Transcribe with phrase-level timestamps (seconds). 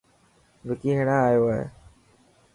[0.67, 1.63] وڪي هيڻان آيو هي.